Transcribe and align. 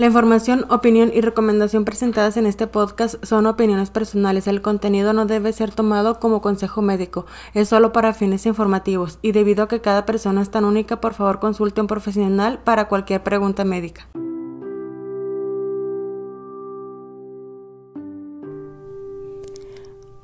La 0.00 0.06
información, 0.06 0.64
opinión 0.70 1.10
y 1.12 1.20
recomendación 1.20 1.84
presentadas 1.84 2.38
en 2.38 2.46
este 2.46 2.66
podcast 2.66 3.22
son 3.22 3.44
opiniones 3.44 3.90
personales. 3.90 4.46
El 4.46 4.62
contenido 4.62 5.12
no 5.12 5.26
debe 5.26 5.52
ser 5.52 5.72
tomado 5.72 6.18
como 6.20 6.40
consejo 6.40 6.80
médico, 6.80 7.26
es 7.52 7.68
solo 7.68 7.92
para 7.92 8.14
fines 8.14 8.46
informativos 8.46 9.18
y 9.20 9.32
debido 9.32 9.64
a 9.64 9.68
que 9.68 9.82
cada 9.82 10.06
persona 10.06 10.40
es 10.40 10.50
tan 10.50 10.64
única, 10.64 11.02
por 11.02 11.12
favor 11.12 11.38
consulte 11.38 11.80
a 11.80 11.84
un 11.84 11.86
profesional 11.86 12.60
para 12.64 12.88
cualquier 12.88 13.22
pregunta 13.22 13.66
médica. 13.66 14.08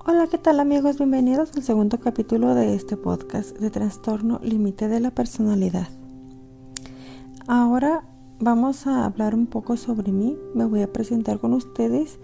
Hola, 0.07 0.27
¿qué 0.31 0.39
tal 0.39 0.59
amigos? 0.59 0.97
Bienvenidos 0.97 1.51
al 1.55 1.65
segundo 1.65 2.01
capítulo 2.01 2.55
de 2.55 2.75
este 2.75 2.97
podcast 2.97 3.59
de 3.59 3.69
trastorno 3.69 4.41
límite 4.43 4.89
de 4.89 5.01
la 5.01 5.11
personalidad. 5.11 5.91
Ahora 7.47 8.05
vamos 8.39 8.87
a 8.87 9.05
hablar 9.05 9.35
un 9.35 9.47
poco 9.47 9.77
sobre 9.77 10.13
mí, 10.13 10.37
me 10.55 10.65
voy 10.65 10.83
a 10.83 10.93
presentar 10.93 11.39
con 11.39 11.53
ustedes, 11.53 12.19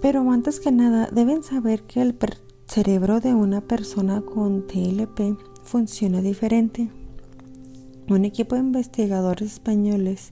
pero 0.00 0.30
antes 0.30 0.60
que 0.60 0.70
nada 0.70 1.08
deben 1.12 1.42
saber 1.42 1.82
que 1.82 2.02
el 2.02 2.16
cerebro 2.66 3.20
de 3.20 3.34
una 3.34 3.60
persona 3.60 4.20
con 4.20 4.66
TLP 4.66 5.36
funciona 5.64 6.20
diferente. 6.20 6.90
Un 8.08 8.24
equipo 8.24 8.54
de 8.54 8.62
investigadores 8.62 9.54
españoles 9.54 10.30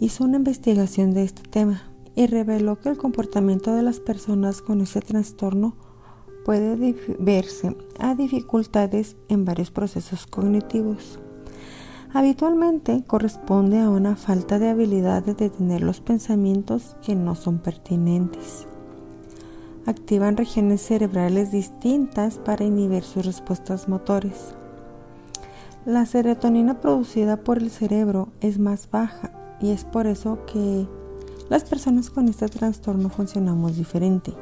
hizo 0.00 0.24
una 0.24 0.38
investigación 0.38 1.12
de 1.12 1.24
este 1.24 1.42
tema 1.42 1.82
y 2.14 2.26
reveló 2.26 2.80
que 2.80 2.88
el 2.88 2.96
comportamiento 2.96 3.74
de 3.74 3.82
las 3.82 4.00
personas 4.00 4.62
con 4.62 4.80
ese 4.80 5.00
trastorno 5.00 5.76
puede 6.44 6.96
verse 7.20 7.76
a 7.98 8.14
dificultades 8.14 9.16
en 9.28 9.44
varios 9.44 9.70
procesos 9.70 10.26
cognitivos. 10.26 11.20
Habitualmente 12.14 13.04
corresponde 13.06 13.80
a 13.80 13.88
una 13.88 14.16
falta 14.16 14.58
de 14.58 14.68
habilidad 14.68 15.22
de 15.22 15.32
detener 15.32 15.80
los 15.80 16.00
pensamientos 16.00 16.94
que 17.00 17.14
no 17.14 17.34
son 17.34 17.58
pertinentes. 17.58 18.66
Activan 19.86 20.36
regiones 20.36 20.82
cerebrales 20.82 21.52
distintas 21.52 22.36
para 22.36 22.64
inhibir 22.64 23.02
sus 23.02 23.24
respuestas 23.24 23.88
motores. 23.88 24.54
La 25.86 26.04
serotonina 26.04 26.82
producida 26.82 27.38
por 27.38 27.56
el 27.56 27.70
cerebro 27.70 28.28
es 28.42 28.58
más 28.58 28.90
baja 28.90 29.30
y 29.58 29.70
es 29.70 29.84
por 29.84 30.06
eso 30.06 30.38
que 30.44 30.86
las 31.48 31.64
personas 31.64 32.10
con 32.10 32.28
este 32.28 32.46
trastorno 32.48 33.08
funcionamos 33.08 33.76
diferente 33.78 34.34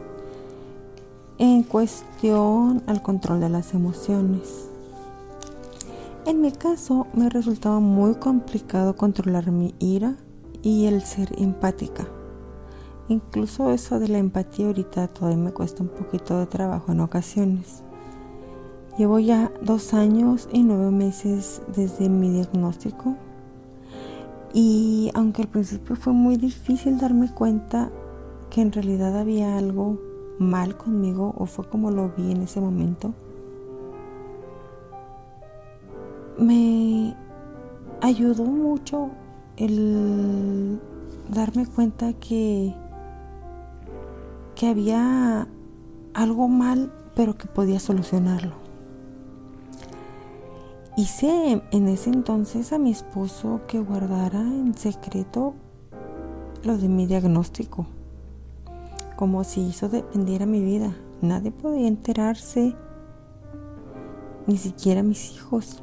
en 1.38 1.62
cuestión 1.62 2.82
al 2.88 3.00
control 3.00 3.38
de 3.40 3.48
las 3.48 3.74
emociones. 3.74 4.69
En 6.30 6.42
mi 6.42 6.52
caso 6.52 7.08
me 7.12 7.28
resultaba 7.28 7.80
muy 7.80 8.14
complicado 8.14 8.94
controlar 8.94 9.50
mi 9.50 9.74
ira 9.80 10.14
y 10.62 10.86
el 10.86 11.02
ser 11.02 11.28
empática. 11.42 12.06
Incluso 13.08 13.72
eso 13.72 13.98
de 13.98 14.06
la 14.06 14.18
empatía 14.18 14.68
ahorita 14.68 15.08
todavía 15.08 15.42
me 15.42 15.50
cuesta 15.50 15.82
un 15.82 15.88
poquito 15.88 16.38
de 16.38 16.46
trabajo 16.46 16.92
en 16.92 17.00
ocasiones. 17.00 17.82
Llevo 18.96 19.18
ya 19.18 19.50
dos 19.60 19.92
años 19.92 20.48
y 20.52 20.62
nueve 20.62 20.92
meses 20.92 21.62
desde 21.74 22.08
mi 22.08 22.30
diagnóstico 22.30 23.16
y 24.54 25.10
aunque 25.14 25.42
al 25.42 25.48
principio 25.48 25.96
fue 25.96 26.12
muy 26.12 26.36
difícil 26.36 27.00
darme 27.00 27.28
cuenta 27.34 27.90
que 28.50 28.60
en 28.60 28.70
realidad 28.70 29.18
había 29.18 29.58
algo 29.58 29.98
mal 30.38 30.76
conmigo 30.76 31.34
o 31.36 31.46
fue 31.46 31.68
como 31.68 31.90
lo 31.90 32.12
vi 32.16 32.30
en 32.30 32.42
ese 32.42 32.60
momento, 32.60 33.14
me 36.40 37.14
ayudó 38.00 38.44
mucho 38.44 39.10
el 39.56 40.80
darme 41.28 41.66
cuenta 41.66 42.14
que, 42.14 42.74
que 44.54 44.66
había 44.66 45.46
algo 46.14 46.48
mal, 46.48 46.92
pero 47.14 47.36
que 47.36 47.46
podía 47.46 47.78
solucionarlo. 47.78 48.54
Hice 50.96 51.62
en 51.70 51.88
ese 51.88 52.10
entonces 52.10 52.72
a 52.72 52.78
mi 52.78 52.90
esposo 52.90 53.60
que 53.68 53.78
guardara 53.78 54.40
en 54.40 54.74
secreto 54.74 55.54
lo 56.64 56.76
de 56.76 56.88
mi 56.88 57.06
diagnóstico, 57.06 57.86
como 59.16 59.44
si 59.44 59.70
eso 59.70 59.88
dependiera 59.88 60.46
mi 60.46 60.62
vida. 60.62 60.94
Nadie 61.20 61.50
podía 61.50 61.86
enterarse, 61.86 62.74
ni 64.46 64.56
siquiera 64.56 65.02
mis 65.02 65.32
hijos. 65.32 65.82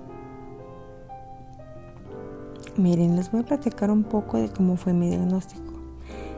Miren, 2.78 3.16
les 3.16 3.32
voy 3.32 3.42
a 3.42 3.44
platicar 3.44 3.90
un 3.90 4.04
poco 4.04 4.38
de 4.38 4.50
cómo 4.50 4.78
fue 4.78 4.94
mi 4.94 5.10
diagnóstico. 5.10 5.74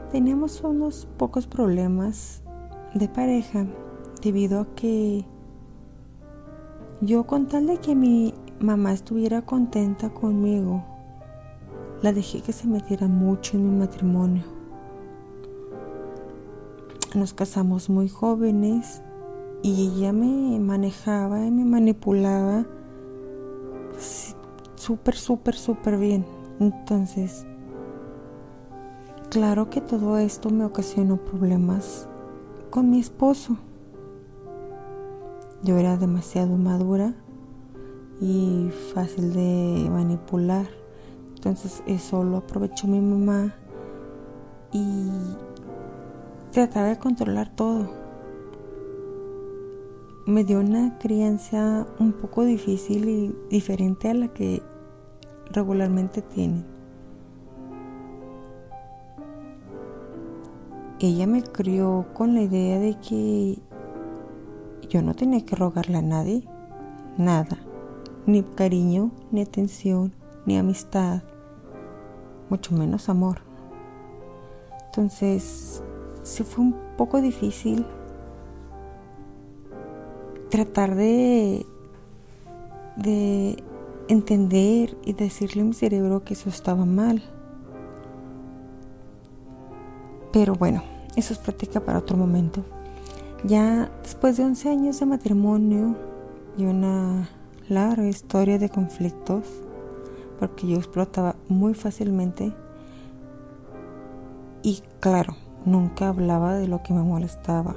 Teníamos 0.10 0.62
unos 0.64 1.06
pocos 1.18 1.48
problemas 1.48 2.44
de 2.94 3.10
pareja 3.10 3.66
debido 4.22 4.62
a 4.62 4.76
que 4.76 5.26
yo 7.02 7.28
con 7.28 7.48
tal 7.48 7.68
de 7.68 7.78
que 7.78 7.94
mi 7.94 8.34
mamá 8.62 8.94
estuviera 8.94 9.42
contenta 9.42 10.10
conmigo, 10.12 10.82
la 12.02 12.14
dejé 12.14 12.42
que 12.42 12.54
se 12.54 12.68
metiera 12.68 13.10
mucho 13.10 13.58
en 13.58 13.70
mi 13.70 13.78
matrimonio. 13.78 14.44
Nos 17.16 17.34
casamos 17.34 17.90
muy 17.90 18.08
jóvenes 18.08 19.02
y 19.62 19.90
ella 19.90 20.14
me 20.14 20.58
manejaba 20.60 21.46
y 21.46 21.52
me 21.52 21.66
manipulaba 21.66 22.66
súper, 24.90 25.16
súper, 25.16 25.56
súper 25.56 25.98
bien. 26.00 26.26
Entonces, 26.60 27.46
claro 29.30 29.70
que 29.70 29.82
todo 29.82 30.18
esto 30.18 30.50
me 30.50 30.66
ocasionó 30.66 31.18
problemas 31.18 32.10
con 32.72 32.90
mi 32.90 32.98
esposo. 33.00 33.56
Yo 35.62 35.78
era 35.78 35.96
demasiado 35.96 36.58
madura 36.58 37.14
y 38.20 38.72
fácil 38.96 39.32
de 39.32 39.88
manipular. 39.92 40.66
Entonces 41.36 41.84
eso 41.86 42.24
lo 42.24 42.38
aprovechó 42.38 42.88
mi 42.88 43.00
mamá 43.00 43.54
y 44.74 45.08
trataba 46.52 46.88
de 46.88 46.98
controlar 46.98 47.56
todo. 47.56 47.92
Me 50.26 50.44
dio 50.44 50.60
una 50.60 50.98
crianza 50.98 51.86
un 52.00 52.12
poco 52.12 52.44
difícil 52.44 53.08
y 53.08 53.36
diferente 53.52 54.10
a 54.10 54.16
la 54.16 54.30
que 54.30 54.64
regularmente 55.52 56.22
tienen. 56.22 56.66
Ella 61.00 61.28
me 61.28 61.42
crió 61.44 62.08
con 62.14 62.34
la 62.34 62.42
idea 62.42 62.78
de 62.78 62.98
que 63.00 63.58
yo 64.90 65.02
no 65.02 65.14
tenía 65.14 65.46
que 65.46 65.56
rogarle 65.56 65.98
a 65.98 66.02
nadie, 66.02 66.44
nada, 67.18 67.58
ni 68.26 68.44
cariño, 68.44 69.12
ni 69.32 69.42
atención, 69.42 70.14
ni 70.46 70.58
amistad, 70.58 71.24
mucho 72.50 72.76
menos 72.76 73.08
amor. 73.08 73.40
Entonces, 74.88 75.82
sí 76.24 76.44
fue 76.44 76.66
un 76.66 76.76
poco 76.98 77.22
difícil 77.22 77.86
tratar 80.50 80.96
de, 80.96 81.66
de 82.98 83.64
entender 84.10 84.98
y 85.06 85.14
decirle 85.14 85.62
a 85.62 85.66
mi 85.66 85.74
cerebro 85.74 86.24
que 86.26 86.34
eso 86.34 86.50
estaba 86.50 86.84
mal. 86.84 87.24
Pero 90.34 90.56
bueno, 90.56 90.84
eso 91.16 91.32
es 91.32 91.40
práctica 91.40 91.80
para 91.80 92.00
otro 92.00 92.18
momento. 92.18 92.66
Ya 93.46 93.90
después 94.04 94.36
de 94.36 94.44
11 94.44 94.70
años 94.70 95.00
de 95.00 95.06
matrimonio 95.06 95.96
y 96.58 96.66
una 96.66 97.30
larga 97.70 98.08
historia 98.08 98.58
de 98.58 98.70
conflictos, 98.70 99.44
porque 100.40 100.68
yo 100.68 100.78
explotaba 100.78 101.36
muy 101.48 101.74
fácilmente 101.76 102.52
y 104.64 104.82
claro, 105.00 105.36
nunca 105.66 106.10
hablaba 106.10 106.56
de 106.56 106.68
lo 106.68 106.82
que 106.82 106.94
me 106.94 107.04
molestaba. 107.04 107.76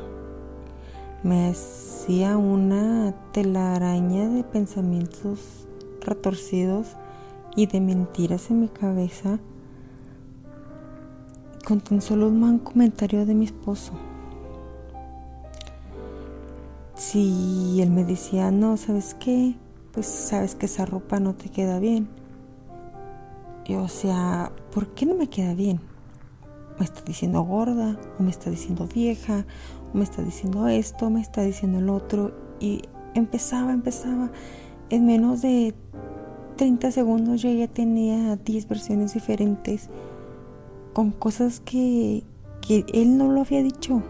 Me 1.23 1.51
hacía 1.51 2.37
una 2.39 3.15
telaraña 3.33 4.29
de 4.29 4.43
pensamientos 4.43 5.69
retorcidos 6.05 6.97
y 7.57 7.67
de 7.67 7.81
mentiras 7.81 8.51
en 8.51 8.61
mi 8.61 8.69
cabeza 8.69 9.39
con 11.65 11.81
tan 11.81 12.01
solo 12.01 12.29
un 12.29 12.41
mal 12.41 12.63
comentario 12.63 13.25
de 13.25 13.35
mi 13.35 13.45
esposo. 13.45 13.93
Si 16.95 17.81
él 17.81 17.91
me 17.91 18.05
decía, 18.05 18.51
no, 18.51 18.77
¿sabes 18.77 19.15
qué? 19.19 19.55
Pues 19.93 20.07
sabes 20.07 20.55
que 20.55 20.67
esa 20.67 20.87
ropa 20.87 21.21
no 21.21 21.35
te 21.35 21.49
queda 21.49 21.79
bien. 21.79 22.09
Yo, 23.65 23.83
o 23.83 23.89
sea, 23.89 24.53
¿por 24.73 24.89
qué 24.89 25.07
no 25.07 25.15
me 25.15 25.29
queda 25.29 25.55
bien? 25.55 25.81
Me 26.79 26.85
está 26.85 27.03
diciendo 27.03 27.43
gorda, 27.43 27.99
o 28.19 28.23
me 28.23 28.31
está 28.31 28.51
diciendo 28.51 28.89
vieja, 28.93 29.45
o 29.93 29.99
me 29.99 30.05
está 30.05 30.23
diciendo 30.23 30.67
esto, 30.69 31.11
me 31.11 31.21
está 31.21 31.43
diciendo 31.43 31.79
el 31.79 31.89
otro. 31.91 32.33
Y 32.61 32.83
empezaba, 33.15 33.73
empezaba 33.73 34.31
en 34.93 35.07
menos 35.07 35.41
de 35.41 35.75
30 36.57 36.91
segundos 36.91 37.41
yo 37.41 37.51
ya 37.51 37.67
tenía 37.67 38.37
10 38.37 38.69
versiones 38.69 39.15
diferentes 39.15 39.89
con 40.93 41.11
cosas 41.13 41.61
que, 41.61 42.25
él 42.69 43.17
no 43.17 43.33
lo 43.33 43.41
había 43.41 43.63
dicho. 43.63 44.03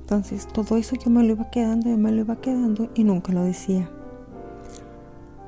Entonces 0.00 0.48
todo 0.48 0.78
eso 0.78 0.96
yo 0.96 1.10
me 1.10 1.22
lo 1.22 1.34
iba 1.34 1.50
quedando, 1.50 1.90
yo 1.90 1.98
me 1.98 2.12
lo 2.12 2.22
iba 2.22 2.40
quedando 2.40 2.88
y 2.94 3.04
nunca 3.04 3.32
lo 3.32 3.44
decía. 3.44 3.90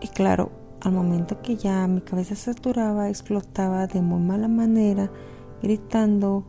Y 0.03 0.09
claro, 0.09 0.51
al 0.83 0.93
momento 0.93 1.41
que 1.41 1.57
ya 1.57 1.87
mi 1.87 2.03
cabeza 2.03 2.35
saturaba, 2.35 3.09
explotaba 3.09 3.87
de 3.87 4.03
muy 4.03 4.21
mala 4.21 4.49
manera, 4.49 5.11
gritando, 5.63 6.45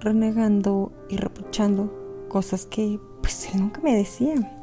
renegando 0.00 0.90
y 1.10 1.18
reprochando 1.18 2.26
cosas 2.30 2.64
que 2.64 2.98
pues 3.20 3.54
él 3.54 3.60
nunca 3.60 3.82
me 3.82 3.94
decía. 3.94 4.56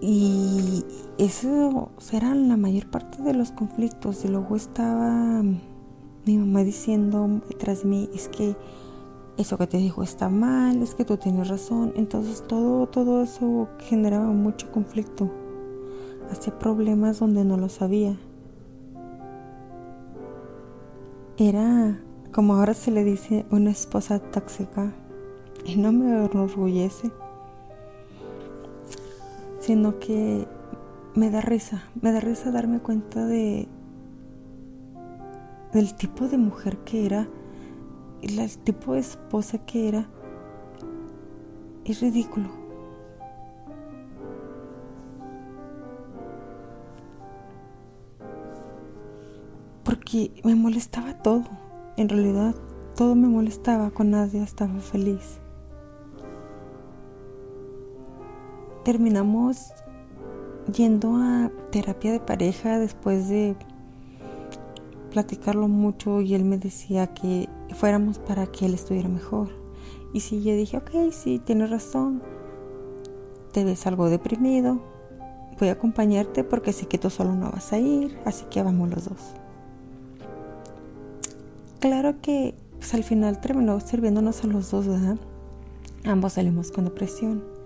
Y 0.00 0.84
eso 1.18 1.90
era 2.12 2.34
la 2.34 2.56
mayor 2.56 2.86
parte 2.86 3.22
de 3.22 3.34
los 3.34 3.50
conflictos. 3.50 4.24
Y 4.24 4.28
luego 4.28 4.56
estaba 4.56 5.42
mi 5.42 6.36
mamá 6.36 6.62
diciendo 6.62 7.40
detrás 7.48 7.82
de 7.82 7.88
mí, 7.88 8.10
es 8.14 8.28
que 8.28 8.56
eso 9.38 9.56
que 9.56 9.66
te 9.66 9.78
dijo 9.78 10.02
está 10.02 10.28
mal, 10.28 10.82
es 10.82 10.94
que 10.94 11.04
tú 11.04 11.16
tienes 11.16 11.48
razón. 11.48 11.92
Entonces 11.96 12.44
todo, 12.46 12.86
todo 12.86 13.22
eso 13.22 13.68
generaba 13.78 14.26
mucho 14.26 14.70
conflicto. 14.70 15.30
Hacía 16.30 16.58
problemas 16.58 17.20
donde 17.20 17.44
no 17.44 17.56
lo 17.56 17.68
sabía. 17.68 18.16
Era, 21.38 22.00
como 22.32 22.54
ahora 22.54 22.74
se 22.74 22.90
le 22.90 23.04
dice, 23.04 23.46
una 23.50 23.70
esposa 23.70 24.18
tóxica. 24.18 24.92
Y 25.64 25.76
no 25.76 25.92
me 25.92 26.24
enorgullece 26.26 27.10
sino 29.68 29.98
que 29.98 30.48
me 31.14 31.28
da 31.28 31.42
risa, 31.42 31.82
me 32.00 32.10
da 32.10 32.20
risa 32.20 32.50
darme 32.50 32.80
cuenta 32.80 33.26
de 33.26 33.68
del 35.74 35.94
tipo 35.94 36.26
de 36.26 36.38
mujer 36.38 36.78
que 36.86 37.04
era, 37.04 37.28
el 38.22 38.58
tipo 38.60 38.94
de 38.94 39.00
esposa 39.00 39.58
que 39.66 39.88
era. 39.88 40.08
Es 41.84 42.00
ridículo. 42.00 42.48
Porque 49.84 50.32
me 50.44 50.54
molestaba 50.54 51.12
todo. 51.22 51.44
En 51.98 52.08
realidad, 52.08 52.54
todo 52.96 53.14
me 53.14 53.28
molestaba, 53.28 53.90
con 53.90 54.12
nadie 54.12 54.42
estaba 54.42 54.80
feliz. 54.80 55.40
Terminamos 58.88 59.74
yendo 60.74 61.16
a 61.16 61.50
terapia 61.70 62.10
de 62.10 62.20
pareja 62.20 62.78
después 62.78 63.28
de 63.28 63.54
platicarlo 65.10 65.68
mucho 65.68 66.22
y 66.22 66.32
él 66.32 66.42
me 66.42 66.56
decía 66.56 67.08
que 67.08 67.50
fuéramos 67.74 68.18
para 68.18 68.46
que 68.46 68.64
él 68.64 68.72
estuviera 68.72 69.10
mejor. 69.10 69.50
Y 70.14 70.20
si 70.20 70.42
yo 70.42 70.56
dije, 70.56 70.78
ok, 70.78 71.12
sí, 71.12 71.38
tienes 71.38 71.68
razón, 71.68 72.22
te 73.52 73.62
ves 73.62 73.86
algo 73.86 74.08
deprimido, 74.08 74.80
voy 75.58 75.68
a 75.68 75.72
acompañarte 75.72 76.42
porque 76.42 76.72
sé 76.72 76.86
que 76.86 76.96
tú 76.96 77.10
solo 77.10 77.34
no 77.34 77.50
vas 77.50 77.74
a 77.74 77.78
ir, 77.78 78.18
así 78.24 78.46
que 78.46 78.62
vamos 78.62 78.88
los 78.88 79.04
dos. 79.04 79.20
Claro 81.78 82.22
que 82.22 82.54
pues, 82.78 82.94
al 82.94 83.04
final 83.04 83.38
terminó 83.38 83.80
sirviéndonos 83.80 84.44
a 84.44 84.46
los 84.46 84.70
dos, 84.70 84.86
¿verdad? 84.86 85.18
Ambos 86.06 86.32
salimos 86.32 86.72
con 86.72 86.86
depresión 86.86 87.57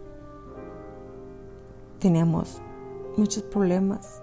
teníamos 2.03 2.61
muchos 3.17 3.45
problemas. 3.45 4.21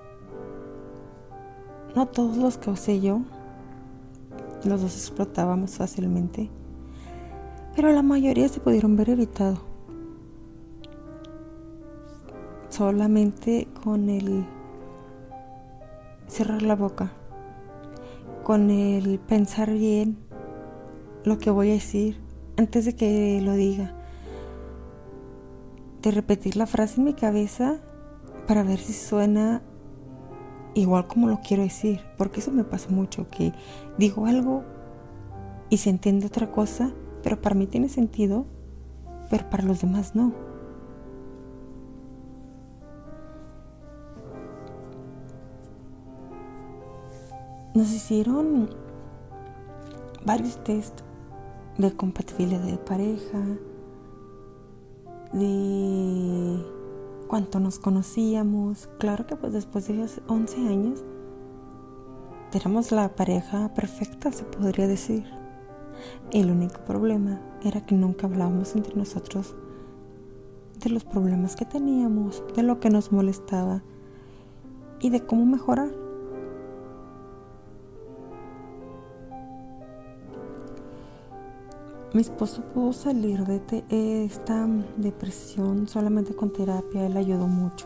No 1.96 2.08
todos 2.08 2.36
los 2.36 2.58
causé 2.58 3.00
yo, 3.00 3.22
los 4.66 4.81
dos 4.81 4.96
explotábamos 4.96 5.78
fácilmente, 5.78 6.50
pero 7.78 7.94
la 7.94 8.04
mayoría 8.04 8.50
se 8.50 8.60
pudieron 8.60 8.98
ver 8.98 9.12
evitado. 9.12 9.60
Solamente 12.68 13.70
con 13.81 14.10
el 14.10 14.46
cerrar 16.28 16.62
la 16.62 16.76
boca, 16.76 17.14
con 18.44 18.72
el 18.72 19.20
pensar 19.20 19.72
bien 19.72 20.18
lo 21.24 21.38
que 21.38 21.50
voy 21.50 21.70
a 21.70 21.74
decir 21.74 22.20
antes 22.58 22.84
de 22.84 22.96
que 22.96 23.42
lo 23.42 23.54
diga 23.54 23.99
de 26.01 26.12
repetir 26.12 26.56
la 26.56 26.66
frase 26.66 27.00
en 27.00 27.06
mi 27.06 27.13
cabeza 27.13 27.78
para 28.48 28.63
ver 28.63 28.80
si 28.80 28.94
suena 28.94 29.62
igual 30.74 31.07
como 31.07 31.28
lo 31.28 31.42
quiero 31.42 31.63
decir, 31.63 32.01
porque 32.18 32.40
eso 32.40 32.51
me 32.51 32.63
pasa 32.63 32.90
mucho, 32.90 33.28
que 33.28 33.54
digo 33.98 34.25
algo 34.25 34.63
y 35.69 35.78
se 35.78 35.90
entiende 35.90 36.28
otra 36.28 36.51
cosa, 36.51 36.92
pero 37.22 37.42
para 37.42 37.56
mí 37.56 37.68
tiene 37.68 37.90
sentido, 37.90 38.46
pero 39.30 39.50
para 39.50 39.63
los 39.63 39.81
demás 39.81 40.16
no. 40.16 40.34
Nos 47.75 47.92
hicieron 47.92 48.69
varios 50.25 50.63
test 50.63 51.02
de 51.78 51.95
compatibilidad 51.95 52.62
de 52.62 52.78
pareja, 52.78 53.38
de 55.34 56.64
cuánto 57.28 57.60
nos 57.60 57.80
conocíamos. 57.80 58.90
Claro 58.98 59.26
que 59.26 59.36
pues 59.36 59.54
después 59.54 59.88
de 59.88 60.06
11 60.28 60.68
años 60.68 61.04
éramos 62.54 62.92
la 62.92 63.16
pareja 63.16 63.74
perfecta, 63.74 64.31
se 64.31 64.44
podría 64.44 64.88
decir. 64.88 65.26
El 66.31 66.50
único 66.50 66.80
problema 66.86 67.42
era 67.64 67.86
que 67.86 67.96
nunca 67.96 68.28
hablábamos 68.28 68.76
entre 68.76 68.96
nosotros 68.96 69.56
de 70.80 70.90
los 70.90 71.04
problemas 71.04 71.56
que 71.56 71.66
teníamos, 71.66 72.44
de 72.56 72.64
lo 72.64 72.80
que 72.80 72.90
nos 72.90 73.12
molestaba 73.12 73.84
y 75.02 75.09
de 75.09 75.26
cómo 75.26 75.45
mejorar. 75.45 75.90
Mi 82.11 82.21
esposo 82.21 82.63
pudo 82.73 82.92
salir 82.92 83.45
de 83.45 84.25
esta 84.25 84.68
depresión 84.97 85.87
solamente 85.87 86.35
con 86.35 86.51
terapia, 86.51 87.06
él 87.06 87.16
ayudó 87.16 87.45
mucho. 87.45 87.85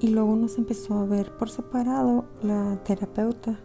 Y 0.00 0.08
luego 0.08 0.36
nos 0.36 0.58
empezó 0.58 0.98
a 0.98 1.06
ver 1.06 1.34
por 1.38 1.48
separado 1.48 2.26
la 2.42 2.76
terapeuta. 2.84 3.58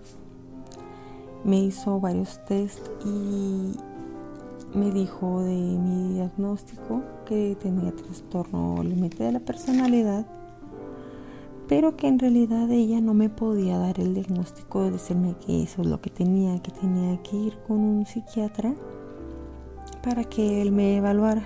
Me 1.43 1.59
hizo 1.59 1.99
varios 1.99 2.43
test 2.45 2.87
y 3.05 3.73
me 4.73 4.89
dijo 4.89 5.41
de 5.41 5.55
mi 5.55 6.13
diagnóstico 6.13 7.03
que 7.25 7.57
tenía 7.61 7.93
trastorno 7.93 8.81
límite 8.83 9.25
de 9.25 9.33
la 9.33 9.39
personalidad 9.41 10.25
pero 11.67 11.97
que 11.97 12.07
en 12.07 12.19
realidad 12.19 12.69
ella 12.69 13.01
no 13.01 13.13
me 13.13 13.29
podía 13.29 13.77
dar 13.77 13.99
el 13.99 14.13
diagnóstico 14.13 14.83
de 14.83 14.91
decirme 14.91 15.35
que 15.45 15.63
eso 15.63 15.81
es 15.81 15.87
lo 15.87 15.99
que 15.99 16.09
tenía, 16.09 16.61
que 16.61 16.71
tenía 16.71 17.21
que 17.23 17.35
ir 17.35 17.57
con 17.67 17.79
un 17.79 18.05
psiquiatra 18.05 18.75
para 20.03 20.23
que 20.23 20.61
él 20.61 20.71
me 20.71 20.97
evaluara, 20.97 21.43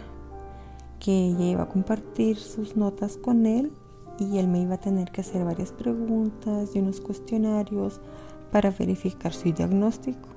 que 0.99 1.27
ella 1.27 1.45
iba 1.45 1.63
a 1.63 1.69
compartir 1.69 2.37
sus 2.37 2.75
notas 2.75 3.17
con 3.17 3.45
él 3.45 3.71
y 4.19 4.37
él 4.37 4.49
me 4.49 4.61
iba 4.61 4.75
a 4.75 4.79
tener 4.79 5.11
que 5.11 5.21
hacer 5.21 5.45
varias 5.45 5.71
preguntas 5.71 6.75
y 6.75 6.79
unos 6.79 6.99
cuestionarios 6.99 8.01
para 8.51 8.71
verificar 8.71 9.33
su 9.33 9.53
diagnóstico. 9.53 10.27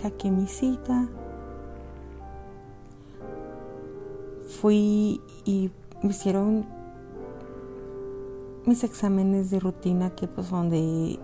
Saqué 0.00 0.30
mi 0.30 0.46
cita, 0.46 1.08
fui 4.46 5.20
y 5.44 5.70
me 6.02 6.10
hicieron 6.10 6.66
mis 8.66 8.84
exámenes 8.84 9.50
de 9.50 9.60
rutina 9.60 10.10
que 10.10 10.28
pues 10.28 10.48
son 10.48 10.68
de 10.68 11.18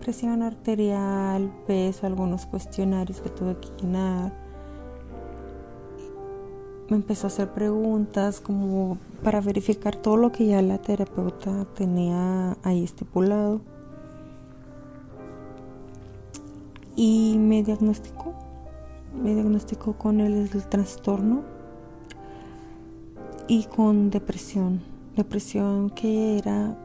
presión 0.00 0.42
arterial, 0.42 1.52
peso, 1.66 2.06
algunos 2.06 2.46
cuestionarios 2.46 3.20
que 3.20 3.30
tuve 3.30 3.56
que 3.58 3.68
llenar. 3.80 4.32
Me 6.88 6.96
empezó 6.96 7.26
a 7.26 7.28
hacer 7.28 7.50
preguntas 7.52 8.40
como 8.40 8.98
para 9.22 9.40
verificar 9.40 9.96
todo 9.96 10.16
lo 10.16 10.32
que 10.32 10.46
ya 10.46 10.60
la 10.60 10.78
terapeuta 10.78 11.64
tenía 11.74 12.56
ahí 12.62 12.84
estipulado. 12.84 13.60
Y 16.96 17.36
me 17.38 17.62
diagnosticó, 17.62 18.34
me 19.22 19.34
diagnosticó 19.34 19.94
con 19.94 20.20
el, 20.20 20.48
el 20.52 20.68
trastorno 20.68 21.53
y 23.46 23.64
con 23.64 24.10
depresión, 24.10 24.80
depresión 25.16 25.90
que 25.90 26.38
era 26.38 26.76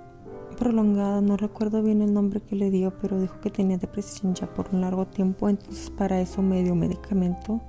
prolongada, 0.58 1.22
no 1.22 1.38
recuerdo 1.38 1.82
bien 1.82 2.02
el 2.02 2.14
nombre 2.14 2.42
que 2.42 2.56
le 2.56 2.70
dio, 2.70 2.94
pero 3.02 3.20
dijo 3.20 3.40
que 3.40 3.50
tenía 3.50 3.78
depresión 3.78 4.36
ya 4.36 4.54
por 4.54 4.68
un 4.74 4.82
largo 4.82 5.08
tiempo, 5.08 5.48
entonces 5.48 5.90
para 5.90 6.20
eso 6.20 6.42
me 6.42 6.62
dio 6.64 6.76
medicamento 6.76 7.62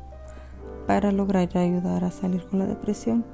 para 0.88 1.12
lograr 1.12 1.56
ayudar 1.56 2.02
a 2.02 2.11
salir 2.11 2.44
con 2.47 2.59
la 2.59 2.66
depresión. 2.66 3.25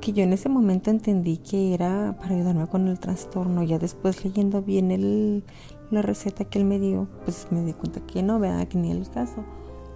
Que 0.00 0.12
yo 0.12 0.24
en 0.24 0.32
ese 0.32 0.48
momento 0.48 0.90
entendí 0.90 1.36
que 1.36 1.72
era 1.72 2.16
para 2.18 2.34
ayudarme 2.34 2.66
con 2.66 2.88
el 2.88 2.98
trastorno. 2.98 3.62
Ya 3.62 3.78
después 3.78 4.24
leyendo 4.24 4.62
bien 4.62 5.44
la 5.90 6.02
receta 6.02 6.44
que 6.44 6.58
él 6.58 6.64
me 6.64 6.80
dio, 6.80 7.08
pues 7.24 7.46
me 7.50 7.62
di 7.62 7.72
cuenta 7.72 8.00
que 8.00 8.24
no, 8.24 8.40
vea 8.40 8.66
que 8.68 8.76
ni 8.76 8.90
el 8.90 9.08
caso. 9.08 9.44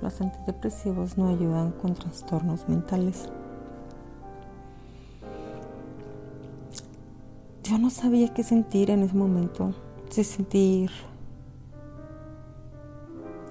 Los 0.01 0.21
antidepresivos 0.21 1.19
no 1.19 1.29
ayudan 1.29 1.73
con 1.73 1.95
trastornos 1.95 2.69
mentales. 2.69 3.29
Yo 7.71 7.79
no 7.79 7.89
sabía 7.89 8.35
qué 8.35 8.43
sentir 8.43 8.91
en 8.91 9.05
ese 9.05 9.15
momento. 9.15 9.73
Si 10.09 10.25
sentir 10.25 10.91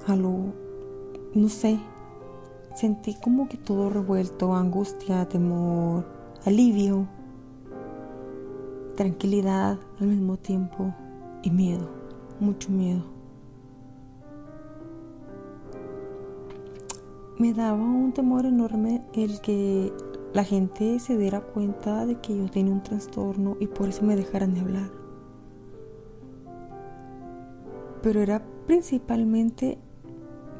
algo, 0.08 0.54
no 1.34 1.48
sé. 1.48 1.80
Sentí 2.76 3.14
como 3.14 3.48
que 3.48 3.56
todo 3.56 3.90
revuelto, 3.90 4.54
angustia, 4.54 5.24
temor, 5.30 6.06
alivio, 6.46 7.08
tranquilidad 8.98 9.80
al 10.02 10.08
mismo 10.08 10.36
tiempo 10.36 10.94
y 11.42 11.52
miedo, 11.52 11.90
mucho 12.42 12.72
miedo. 12.72 13.04
Me 17.38 17.54
daba 17.54 17.78
un 17.78 18.12
temor 18.12 18.46
enorme 18.46 19.02
el 19.14 19.40
que 19.40 19.94
la 20.34 20.44
gente 20.44 21.00
se 21.00 21.18
diera 21.18 21.42
cuenta 21.42 22.06
de 22.06 22.20
que 22.20 22.38
yo 22.38 22.50
tenía 22.50 22.74
un 22.74 22.84
trastorno 22.84 23.58
y 23.60 23.68
por 23.68 23.90
eso 23.90 24.06
me 24.06 24.16
dejaran 24.16 24.54
de 24.54 24.62
hablar. 24.62 24.92
Pero 28.04 28.22
era 28.22 28.44
principalmente 28.68 29.80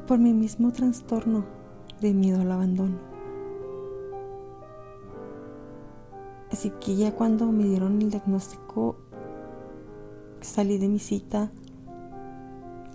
por 0.06 0.18
mi 0.18 0.32
mismo 0.34 0.72
trastorno 0.72 1.44
de 2.00 2.12
miedo 2.12 2.40
al 2.40 2.50
abandono. 2.50 2.98
Así 6.50 6.72
que 6.80 6.96
ya 6.96 7.14
cuando 7.14 7.46
me 7.52 7.64
dieron 7.64 8.02
el 8.02 8.10
diagnóstico, 8.10 8.96
salí 10.40 10.78
de 10.78 10.88
mi 10.88 10.98
cita, 10.98 11.52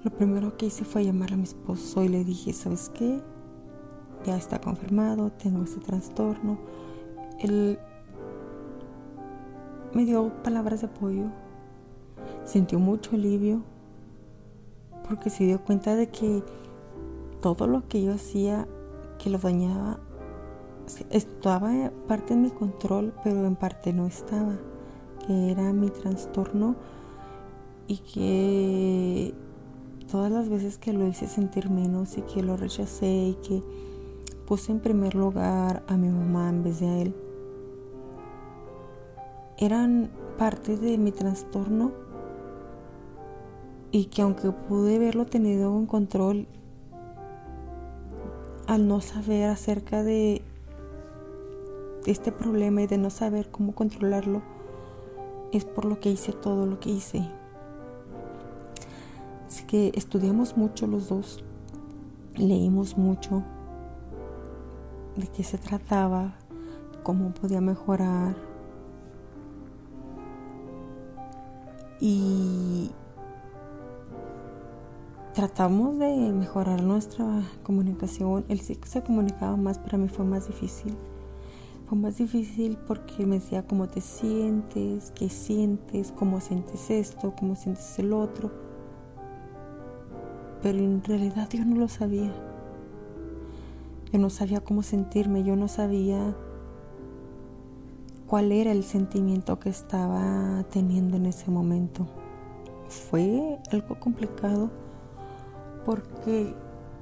lo 0.03 0.11
primero 0.11 0.57
que 0.57 0.65
hice 0.65 0.83
fue 0.83 1.05
llamar 1.05 1.31
a 1.33 1.37
mi 1.37 1.43
esposo 1.43 2.03
y 2.03 2.09
le 2.09 2.25
dije, 2.25 2.51
¿sabes 2.51 2.91
qué? 2.93 3.21
Ya 4.25 4.37
está 4.37 4.59
confirmado, 4.59 5.31
tengo 5.31 5.63
ese 5.63 5.79
trastorno. 5.79 6.57
Él 7.39 7.79
me 9.93 10.05
dio 10.05 10.31
palabras 10.43 10.81
de 10.81 10.87
apoyo, 10.87 11.25
sintió 12.43 12.79
mucho 12.79 13.15
alivio, 13.15 13.61
porque 15.07 15.29
se 15.29 15.45
dio 15.45 15.63
cuenta 15.63 15.95
de 15.95 16.09
que 16.09 16.43
todo 17.41 17.67
lo 17.67 17.87
que 17.87 18.03
yo 18.03 18.13
hacía 18.13 18.67
que 19.19 19.29
lo 19.29 19.37
dañaba 19.37 19.99
estaba 21.09 21.91
parte 22.07 22.33
en 22.33 22.43
mi 22.43 22.49
control, 22.49 23.13
pero 23.23 23.45
en 23.45 23.55
parte 23.55 23.93
no 23.93 24.05
estaba, 24.05 24.57
que 25.25 25.51
era 25.51 25.73
mi 25.73 25.89
trastorno 25.89 26.75
y 27.87 27.97
que 27.97 29.33
todas 30.11 30.31
las 30.31 30.49
veces 30.49 30.77
que 30.77 30.93
lo 30.93 31.07
hice 31.07 31.27
sentir 31.27 31.69
menos 31.69 32.17
y 32.17 32.21
que 32.21 32.43
lo 32.43 32.57
rechacé 32.57 33.07
y 33.07 33.33
que 33.35 33.63
puse 34.45 34.71
en 34.71 34.79
primer 34.79 35.15
lugar 35.15 35.83
a 35.87 35.97
mi 35.97 36.09
mamá 36.09 36.49
en 36.49 36.63
vez 36.63 36.79
de 36.79 36.87
a 36.87 36.97
él. 36.99 37.15
Eran 39.57 40.11
parte 40.37 40.77
de 40.77 40.97
mi 40.97 41.11
trastorno 41.11 41.91
y 43.91 44.05
que 44.05 44.21
aunque 44.21 44.51
pude 44.51 44.97
haberlo 44.97 45.25
tenido 45.25 45.77
en 45.77 45.85
control, 45.85 46.47
al 48.67 48.87
no 48.87 48.99
saber 49.01 49.49
acerca 49.49 50.03
de 50.03 50.41
este 52.05 52.31
problema 52.31 52.81
y 52.81 52.87
de 52.87 52.97
no 52.97 53.09
saber 53.09 53.49
cómo 53.49 53.73
controlarlo, 53.73 54.41
es 55.51 55.65
por 55.65 55.85
lo 55.85 55.99
que 55.99 56.11
hice 56.11 56.33
todo 56.33 56.65
lo 56.65 56.79
que 56.79 56.89
hice. 56.89 57.27
Así 59.47 59.65
que 59.65 59.91
estudiamos 59.95 60.57
mucho 60.57 60.87
los 60.87 61.07
dos, 61.07 61.43
leímos 62.35 62.97
mucho, 62.97 63.43
de 65.15 65.27
qué 65.27 65.43
se 65.43 65.57
trataba, 65.57 66.35
cómo 67.03 67.33
podía 67.33 67.61
mejorar. 67.61 68.35
Y 71.99 72.91
tratamos 75.33 75.97
de 75.99 76.31
mejorar 76.33 76.81
nuestra 76.81 77.41
comunicación. 77.63 78.45
Él 78.47 78.59
sí 78.59 78.77
se 78.85 79.03
comunicaba 79.03 79.55
más, 79.55 79.79
para 79.79 79.97
mí 79.97 80.07
fue 80.07 80.25
más 80.25 80.47
difícil. 80.47 80.95
Fue 81.87 81.97
más 81.97 82.17
difícil 82.17 82.77
porque 82.87 83.25
me 83.25 83.35
decía 83.35 83.67
cómo 83.67 83.87
te 83.87 84.01
sientes, 84.01 85.11
qué 85.11 85.29
sientes, 85.29 86.11
cómo 86.11 86.41
sientes 86.41 86.89
esto, 86.89 87.35
cómo 87.37 87.55
sientes 87.55 87.99
el 87.99 88.11
otro. 88.11 88.51
Pero 90.63 90.79
en 90.79 91.03
realidad 91.03 91.47
yo 91.51 91.63
no 91.63 91.75
lo 91.75 91.87
sabía. 91.87 92.33
Yo 94.15 94.21
no 94.21 94.29
sabía 94.29 94.61
cómo 94.61 94.81
sentirme, 94.81 95.43
yo 95.43 95.57
no 95.57 95.67
sabía 95.67 96.33
cuál 98.27 98.53
era 98.53 98.71
el 98.71 98.85
sentimiento 98.85 99.59
que 99.59 99.67
estaba 99.67 100.63
teniendo 100.71 101.17
en 101.17 101.25
ese 101.25 101.51
momento. 101.51 102.07
Fue 102.87 103.59
algo 103.73 103.99
complicado 103.99 104.71
porque 105.83 106.55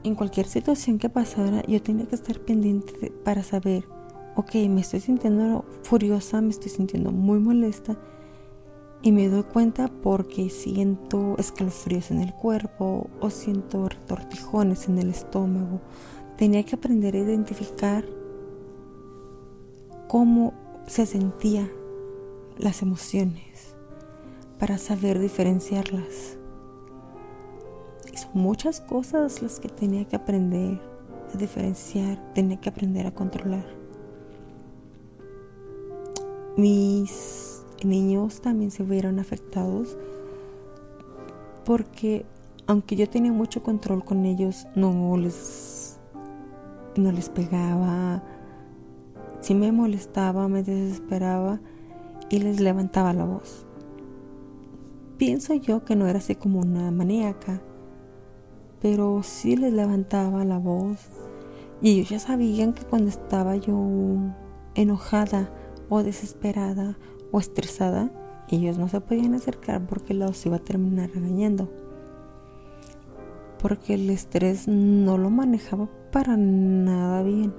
en 0.03 0.15
cualquier 0.15 0.47
situación 0.47 0.97
que 0.97 1.07
pasara 1.07 1.61
yo 1.67 1.83
tenía 1.83 2.07
que 2.07 2.15
estar 2.15 2.39
pendiente 2.39 3.13
para 3.23 3.43
saber, 3.43 3.85
ok, 4.35 4.55
me 4.67 4.81
estoy 4.81 4.99
sintiendo 4.99 5.65
furiosa, 5.83 6.41
me 6.41 6.49
estoy 6.49 6.71
sintiendo 6.71 7.11
muy 7.11 7.37
molesta 7.37 7.95
y 9.03 9.11
me 9.11 9.29
doy 9.29 9.43
cuenta 9.43 9.87
porque 10.01 10.49
siento 10.49 11.35
escalofríos 11.37 12.09
en 12.09 12.21
el 12.21 12.33
cuerpo 12.33 13.07
o 13.21 13.29
siento 13.29 13.87
retortijones 13.87 14.89
en 14.89 14.97
el 14.97 15.11
estómago 15.11 15.79
tenía 16.37 16.63
que 16.63 16.75
aprender 16.75 17.15
a 17.15 17.19
identificar 17.19 18.05
cómo 20.07 20.53
se 20.87 21.05
sentían 21.05 21.69
las 22.57 22.81
emociones 22.81 23.75
para 24.59 24.77
saber 24.77 25.19
diferenciarlas. 25.19 26.37
Y 28.11 28.17
son 28.17 28.31
muchas 28.33 28.79
cosas 28.79 29.41
las 29.41 29.59
que 29.59 29.69
tenía 29.69 30.05
que 30.05 30.15
aprender 30.15 30.79
a 31.33 31.37
diferenciar, 31.37 32.33
tenía 32.33 32.59
que 32.59 32.69
aprender 32.69 33.07
a 33.07 33.13
controlar. 33.13 33.65
Mis 36.55 37.63
niños 37.83 38.39
también 38.41 38.69
se 38.69 38.83
vieron 38.83 39.19
afectados 39.19 39.97
porque 41.65 42.25
aunque 42.67 42.95
yo 42.95 43.09
tenía 43.09 43.31
mucho 43.31 43.63
control 43.63 44.05
con 44.05 44.25
ellos, 44.25 44.67
no 44.75 45.17
les 45.17 45.82
no 46.95 47.11
les 47.11 47.29
pegaba, 47.29 48.23
si 49.41 49.55
me 49.55 49.71
molestaba, 49.71 50.47
me 50.47 50.63
desesperaba 50.63 51.59
y 52.29 52.39
les 52.39 52.59
levantaba 52.59 53.13
la 53.13 53.25
voz. 53.25 53.65
Pienso 55.17 55.53
yo 55.53 55.83
que 55.83 55.95
no 55.95 56.07
era 56.07 56.19
así 56.19 56.35
como 56.35 56.59
una 56.59 56.91
maníaca, 56.91 57.61
pero 58.81 59.21
sí 59.23 59.55
les 59.55 59.73
levantaba 59.73 60.45
la 60.45 60.59
voz 60.59 60.97
y 61.81 61.91
ellos 61.91 62.09
ya 62.09 62.19
sabían 62.19 62.73
que 62.73 62.83
cuando 62.83 63.09
estaba 63.09 63.57
yo 63.57 63.75
enojada 64.75 65.51
o 65.89 66.03
desesperada 66.03 66.97
o 67.31 67.39
estresada, 67.39 68.11
ellos 68.49 68.77
no 68.77 68.87
se 68.87 69.01
podían 69.01 69.33
acercar 69.33 69.85
porque 69.85 70.13
los 70.13 70.45
iba 70.45 70.55
a 70.55 70.63
terminar 70.63 71.09
regañando. 71.13 71.69
Porque 73.61 73.95
el 73.95 74.09
estrés 74.09 74.67
no 74.67 75.17
lo 75.17 75.29
manejaba 75.29 75.89
para 76.13 76.37
nada 76.37 77.23
bien. 77.23 77.53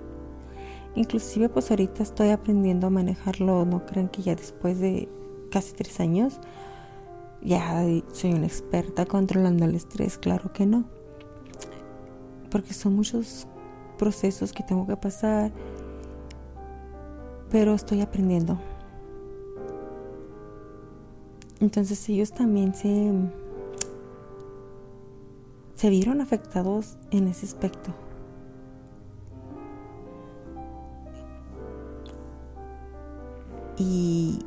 Inclusive 0.95 1.49
pues 1.49 1.71
ahorita 1.71 2.05
estoy 2.05 2.31
aprendiendo 2.31 2.87
a 2.87 2.91
manejarlo, 2.91 3.67
no 3.67 3.85
crean 3.85 4.09
que 4.09 4.23
ya 4.23 4.37
después 4.37 4.79
de 4.79 5.09
casi 5.51 5.75
tres 5.75 5.99
años 6.01 6.41
ya 7.43 7.85
soy 8.13 8.33
una 8.33 8.47
experta 8.47 9.05
controlando 9.05 9.65
el 9.65 9.75
estrés, 9.75 10.17
claro 10.17 10.53
que 10.53 10.67
no. 10.67 10.85
Porque 12.51 12.73
son 12.73 12.95
muchos 12.95 13.49
procesos 13.99 14.53
que 14.53 14.63
tengo 14.63 14.87
que 14.87 14.97
pasar, 14.97 15.53
pero 17.51 17.75
estoy 17.75 18.01
aprendiendo. 18.01 18.59
Entonces 21.61 22.09
ellos 22.09 22.33
también 22.33 22.73
se, 22.73 23.13
se 25.75 25.91
vieron 25.91 26.21
afectados 26.21 26.99
en 27.11 27.27
ese 27.27 27.47
aspecto. 27.47 28.04
Y 33.77 34.39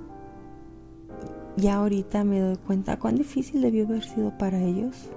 ya 1.58 1.76
ahorita 1.76 2.24
me 2.24 2.40
doy 2.40 2.58
cuenta 2.58 3.00
cuán 3.00 3.16
difícil 3.16 3.62
debió 3.62 3.86
haber 3.86 4.04
sido 4.04 4.38
para 4.38 4.60
ellos. 4.60 5.10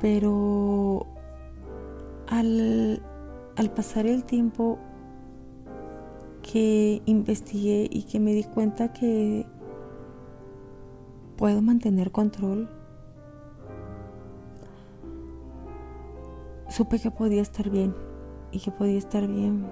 Pero 0.00 1.06
al, 2.26 3.02
al 3.56 3.70
pasar 3.70 4.06
el 4.06 4.24
tiempo 4.24 4.78
que 6.42 7.02
investigué 7.06 7.88
y 7.90 8.02
que 8.02 8.20
me 8.20 8.34
di 8.34 8.44
cuenta 8.44 8.92
que 8.92 9.46
puedo 11.36 11.62
mantener 11.62 12.12
control, 12.12 12.68
supe 16.74 16.98
que 16.98 17.12
podía 17.12 17.40
estar 17.40 17.70
bien 17.70 17.94
y 18.50 18.58
que 18.58 18.72
podía 18.72 18.98
estar 18.98 19.28
bien 19.28 19.64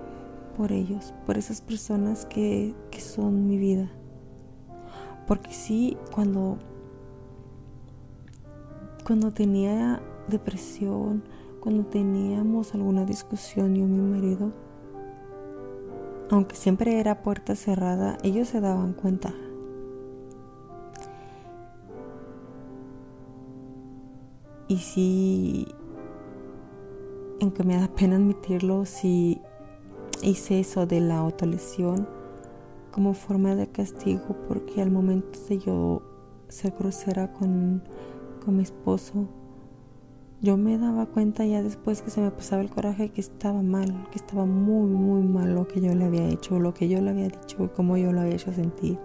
por 0.56 0.70
ellos, 0.70 1.12
por 1.26 1.36
esas 1.36 1.60
personas 1.60 2.26
que, 2.26 2.76
que 2.92 3.00
son 3.00 3.48
mi 3.48 3.58
vida. 3.58 3.90
Porque 5.26 5.52
sí, 5.52 5.96
cuando, 6.12 6.58
cuando 9.04 9.32
tenía 9.32 10.00
depresión, 10.28 11.24
cuando 11.58 11.86
teníamos 11.86 12.72
alguna 12.72 13.04
discusión 13.04 13.74
yo 13.74 13.82
y 13.82 13.88
mi 13.88 14.18
marido, 14.18 14.52
aunque 16.30 16.54
siempre 16.54 17.00
era 17.00 17.22
puerta 17.22 17.56
cerrada, 17.56 18.16
ellos 18.22 18.46
se 18.46 18.60
daban 18.60 18.92
cuenta. 18.92 19.34
Y 24.68 24.78
si, 24.78 25.66
aunque 27.42 27.64
me 27.64 27.76
da 27.76 27.88
pena 27.88 28.16
admitirlo, 28.16 28.86
si 28.86 29.40
hice 30.22 30.60
eso 30.60 30.86
de 30.86 31.00
la 31.00 31.18
autolesión 31.18 32.06
como 32.92 33.14
forma 33.14 33.56
de 33.56 33.66
castigo, 33.66 34.36
porque 34.46 34.80
al 34.80 34.92
momento 34.92 35.38
de 35.48 35.58
yo 35.58 36.02
ser 36.48 36.72
grosera 36.78 37.32
con, 37.32 37.82
con 38.44 38.56
mi 38.56 38.62
esposo, 38.62 39.26
yo 40.40 40.56
me 40.56 40.78
daba 40.78 41.06
cuenta 41.06 41.44
ya 41.44 41.62
después 41.62 42.02
que 42.02 42.10
se 42.10 42.20
me 42.20 42.30
pasaba 42.30 42.62
el 42.62 42.70
coraje 42.70 43.10
que 43.10 43.20
estaba 43.20 43.60
mal, 43.60 44.06
que 44.12 44.18
estaba 44.18 44.44
muy, 44.44 44.90
muy 44.90 45.22
mal 45.22 45.54
lo 45.54 45.66
que 45.66 45.80
yo 45.80 45.94
le 45.94 46.04
había 46.04 46.28
hecho, 46.28 46.60
lo 46.60 46.74
que 46.74 46.88
yo 46.88 47.00
le 47.00 47.10
había 47.10 47.28
dicho, 47.28 47.72
cómo 47.74 47.96
yo 47.96 48.12
lo 48.12 48.20
había 48.20 48.34
hecho 48.34 48.52
sentir. 48.52 48.98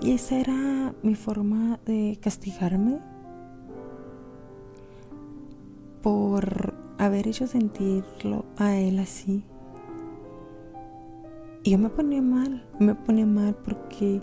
Y 0.00 0.12
esa 0.12 0.40
era 0.40 0.94
mi 1.02 1.14
forma 1.14 1.78
de 1.84 2.18
castigarme 2.20 2.98
por 6.02 6.71
haber 7.06 7.28
hecho 7.28 7.46
sentirlo 7.46 8.44
a 8.56 8.76
él 8.76 8.98
así. 8.98 9.44
Y 11.64 11.70
yo 11.70 11.78
me 11.78 11.88
ponía 11.88 12.22
mal, 12.22 12.66
me 12.78 12.94
ponía 12.94 13.26
mal 13.26 13.54
porque 13.54 14.20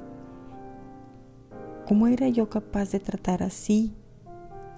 ¿cómo 1.88 2.08
era 2.08 2.28
yo 2.28 2.50
capaz 2.50 2.92
de 2.92 3.00
tratar 3.00 3.44
así 3.44 3.94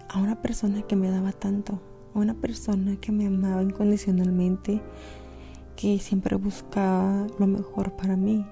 a 0.10 0.20
una 0.20 0.41
persona 0.41 0.81
que 0.84 0.96
me 0.96 1.10
daba 1.10 1.31
tanto, 1.31 1.81
a 2.13 2.20
una 2.20 2.34
persona 2.34 2.98
que 2.98 3.12
me 3.12 3.27
amaba 3.27 3.63
incondicionalmente, 3.63 4.81
que 5.75 6.00
siempre 6.00 6.36
buscaba 6.36 7.27
lo 7.39 7.48
mejor 7.48 7.93
para 7.93 8.15
mí. 8.15 8.46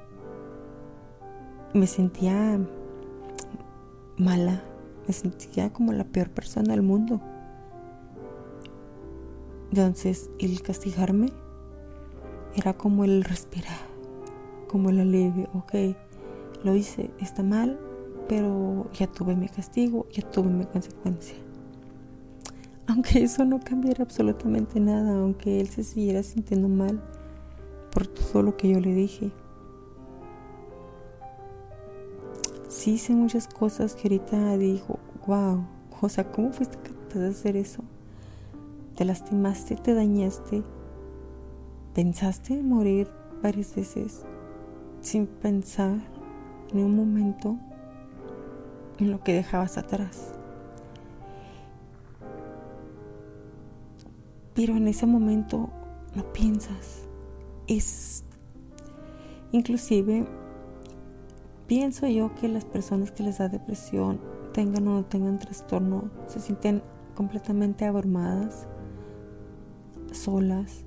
Me 1.74 1.86
sentía 1.86 2.60
mala, 4.18 4.64
me 5.08 5.14
sentía 5.14 5.72
como 5.72 5.94
la 5.94 6.04
peor 6.04 6.30
persona 6.30 6.74
del 6.74 6.82
mundo. 6.82 7.22
Entonces, 9.70 10.30
el 10.40 10.62
castigarme 10.62 11.32
era 12.56 12.74
como 12.74 13.04
el 13.04 13.24
respirar, 13.24 13.80
como 14.68 14.90
el 14.90 15.00
alivio. 15.00 15.50
Ok, 15.54 15.74
lo 16.64 16.76
hice, 16.76 17.12
está 17.20 17.44
mal, 17.44 17.80
pero 18.28 18.90
ya 18.94 19.08
tuve 19.08 19.36
mi 19.36 19.48
castigo, 19.48 20.08
ya 20.12 20.30
tuve 20.30 20.50
mi 20.50 20.66
consecuencia 20.66 21.36
aunque 22.90 23.24
eso 23.24 23.46
no 23.46 23.60
cambiara 23.60 24.04
absolutamente 24.04 24.80
nada, 24.80 25.20
aunque 25.20 25.62
él 25.62 25.70
se 25.70 25.84
siguiera 25.84 26.24
sintiendo 26.24 26.68
mal 26.68 27.00
por 27.92 28.08
todo 28.08 28.42
lo 28.42 28.58
que 28.58 28.70
yo 28.70 28.80
le 28.80 28.94
dije. 28.94 29.32
Sí 32.68 32.94
hice 32.94 33.14
muchas 33.14 33.48
cosas 33.48 33.96
que 33.96 34.08
ahorita 34.08 34.58
digo, 34.58 35.00
wow, 35.28 35.64
o 36.02 36.10
sea, 36.10 36.32
¿cómo 36.32 36.52
fuiste 36.52 36.78
capaz 36.78 37.20
de 37.20 37.28
hacer 37.28 37.56
eso? 37.56 37.84
Te 39.00 39.06
lastimaste, 39.06 39.78
te 39.78 39.94
dañaste, 39.94 40.62
pensaste 41.94 42.56
en 42.56 42.68
morir 42.68 43.08
varias 43.42 43.74
veces 43.74 44.26
sin 45.00 45.26
pensar 45.26 45.96
ni 46.74 46.84
un 46.84 46.98
momento 46.98 47.56
en 48.98 49.12
lo 49.12 49.24
que 49.24 49.32
dejabas 49.32 49.78
atrás. 49.78 50.34
Pero 54.54 54.76
en 54.76 54.90
ese 54.90 55.06
momento 55.06 55.70
no 56.14 56.34
piensas. 56.34 57.08
Es 57.68 58.26
inclusive 59.54 60.28
pienso 61.68 62.06
yo 62.06 62.36
que 62.36 62.50
las 62.50 62.66
personas 62.66 63.14
que 63.14 63.24
les 63.24 63.38
da 63.38 63.48
depresión, 63.48 64.20
tengan 64.52 64.90
o 64.90 64.96
no 64.96 65.06
tengan 65.06 65.40
trastorno, 65.40 66.12
se 66.28 66.42
sienten 66.42 66.84
completamente 67.16 67.86
abrumadas, 67.86 68.68
solas. 70.14 70.84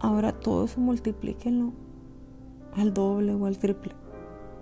Ahora 0.00 0.32
todo 0.32 0.64
eso 0.64 0.80
multiplíquenlo 0.80 1.72
al 2.76 2.94
doble 2.94 3.34
o 3.34 3.46
al 3.46 3.58
triple. 3.58 3.92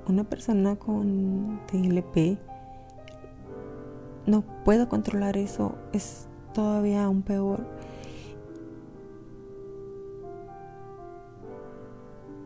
Una 0.08 0.24
persona 0.24 0.76
con 0.76 1.60
TLP 1.66 2.38
no 4.26 4.42
puede 4.64 4.88
controlar 4.88 5.36
eso, 5.36 5.74
es 5.92 6.26
todavía 6.52 7.04
aún 7.04 7.22
peor. 7.22 7.66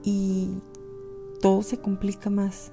Y 0.02 0.62
todo 1.40 1.62
se 1.62 1.78
complica 1.78 2.30
más. 2.30 2.72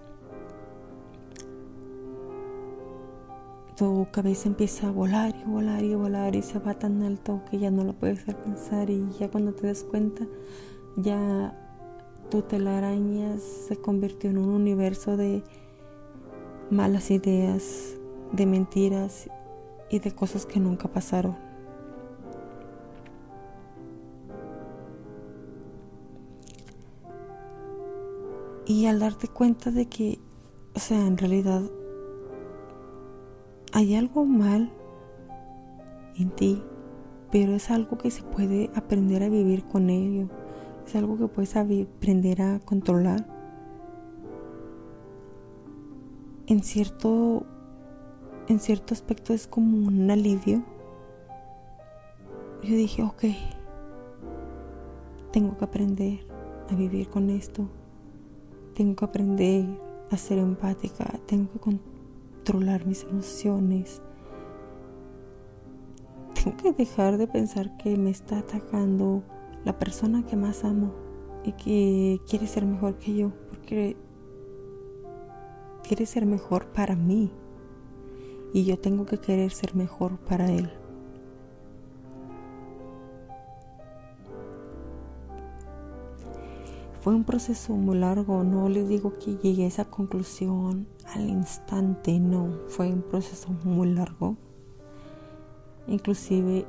Tu 3.78 4.08
cabeza 4.12 4.48
empieza 4.48 4.88
a 4.88 4.92
volar 4.92 5.36
y 5.40 5.44
volar 5.48 5.84
y 5.84 5.94
volar 5.94 6.36
y 6.36 6.42
se 6.42 6.58
va 6.58 6.74
tan 6.74 7.04
alto 7.04 7.44
que 7.50 7.60
ya 7.60 7.70
no 7.70 7.84
lo 7.84 7.94
puedes 7.94 8.28
alcanzar 8.28 8.90
y 8.90 9.08
ya 9.20 9.30
cuando 9.30 9.54
te 9.54 9.68
das 9.68 9.84
cuenta 9.84 10.26
ya 10.96 11.56
tu 12.32 12.42
telaraña 12.42 13.38
se 13.38 13.78
convirtió 13.78 14.32
en 14.32 14.40
un 14.40 14.50
universo 14.50 15.16
de 15.16 15.44
malas 16.72 17.12
ideas, 17.12 17.96
de 18.32 18.48
mentiras 18.48 19.30
y 19.92 20.00
de 20.00 20.12
cosas 20.12 20.48
que 20.48 20.60
nunca 20.60 20.88
pasaron. 20.88 21.38
Y 28.66 28.88
al 28.88 29.00
darte 29.00 29.28
cuenta 29.28 29.70
de 29.70 29.88
que, 29.88 30.20
o 30.76 30.80
sea, 30.80 31.06
en 31.06 31.18
realidad 31.18 31.62
hay 33.78 33.94
algo 33.94 34.26
mal 34.26 34.72
en 36.16 36.32
ti, 36.32 36.64
pero 37.32 37.54
es 37.54 37.70
algo 37.70 38.00
que 38.00 38.10
se 38.10 38.24
puede 38.24 38.72
aprender 38.74 39.22
a 39.22 39.30
vivir 39.30 39.66
con 39.66 39.92
ello. 39.92 40.30
Es 40.88 40.96
algo 40.96 41.16
que 41.16 41.28
puedes 41.28 41.56
aprender 41.56 42.42
a 42.42 42.60
controlar. 42.60 43.28
En 46.48 46.64
cierto 46.64 47.46
en 48.48 48.60
cierto 48.60 48.96
aspecto 48.96 49.32
es 49.32 49.46
como 49.46 49.88
un 49.88 50.10
alivio. 50.10 50.64
Yo 52.64 52.76
dije, 52.76 53.04
ok, 53.04 53.26
tengo 55.32 55.56
que 55.56 55.66
aprender 55.66 56.26
a 56.72 56.74
vivir 56.74 57.10
con 57.10 57.30
esto. 57.30 57.70
Tengo 58.74 58.96
que 58.96 59.06
aprender 59.06 59.66
a 60.10 60.18
ser 60.18 60.40
empática. 60.40 61.20
Tengo 61.28 61.52
que 61.52 61.60
controlar 62.48 62.86
mis 62.86 63.04
emociones. 63.04 64.02
Tengo 66.34 66.56
que 66.56 66.72
dejar 66.72 67.18
de 67.18 67.28
pensar 67.28 67.76
que 67.76 67.98
me 67.98 68.10
está 68.10 68.40
atacando 68.40 69.24
la 69.66 69.78
persona 69.78 70.26
que 70.26 70.38
más 70.38 70.64
amo 70.64 70.94
y 71.44 71.52
que 71.52 72.22
quiere 72.30 72.48
ser 72.48 72.66
mejor 72.66 72.98
que 73.00 73.16
yo. 73.16 73.32
Porque 73.50 73.98
quiere 75.86 76.06
ser 76.06 76.26
mejor 76.26 76.68
para 76.68 76.96
mí 76.96 77.32
y 78.54 78.64
yo 78.64 78.80
tengo 78.80 79.06
que 79.06 79.18
querer 79.18 79.52
ser 79.52 79.76
mejor 79.76 80.18
para 80.18 80.50
Él. 80.50 80.72
Fue 87.02 87.14
un 87.14 87.26
proceso 87.26 87.74
muy 87.74 87.98
largo, 87.98 88.44
no 88.44 88.70
les 88.70 88.88
digo 88.88 89.14
que 89.18 89.36
llegué 89.36 89.66
a 89.66 89.68
esa 89.68 89.86
conclusión 89.86 90.88
al 91.14 91.30
instante, 91.30 92.20
no, 92.20 92.50
fue 92.68 92.92
un 92.92 93.02
proceso 93.02 93.50
muy 93.64 93.94
largo. 93.94 94.36
Inclusive 95.88 96.66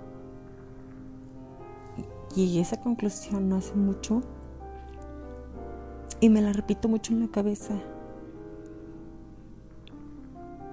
llegué 2.35 2.59
a 2.59 2.63
esa 2.63 2.81
conclusión 2.81 3.49
no 3.49 3.57
hace 3.57 3.75
mucho 3.75 4.23
y 6.21 6.29
me 6.29 6.43
la 6.43 6.53
repito 6.53 6.89
mucho 6.89 7.13
en 7.13 7.21
la 7.21 7.29
cabeza 7.29 7.75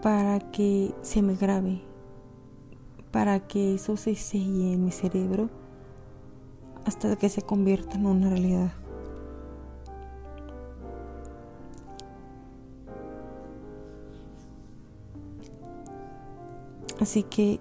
para 0.01 0.39
que 0.51 0.93
se 1.01 1.21
me 1.21 1.35
grabe, 1.35 1.81
para 3.11 3.39
que 3.47 3.75
eso 3.75 3.97
se 3.97 4.15
selle 4.15 4.73
en 4.73 4.85
mi 4.85 4.91
cerebro 4.91 5.49
hasta 6.85 7.15
que 7.15 7.29
se 7.29 7.41
convierta 7.41 7.97
en 7.97 8.05
una 8.05 8.29
realidad. 8.29 8.84
Así 16.99 17.23
que 17.23 17.59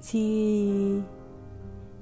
si 0.00 1.02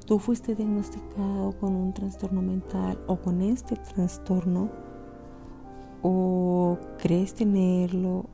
tú 0.07 0.19
fuiste 0.19 0.55
diagnosticado 0.55 1.53
con 1.61 1.75
un 1.75 1.93
trastorno 1.93 2.43
mental 2.43 2.99
o 3.07 3.17
con 3.17 3.43
este 3.43 3.77
trastorno 3.77 4.71
o 6.03 6.79
crees 6.99 7.35
tenerlo, 7.35 8.27